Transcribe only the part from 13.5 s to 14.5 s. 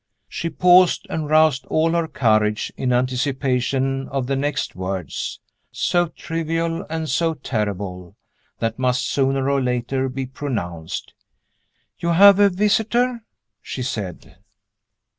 she said.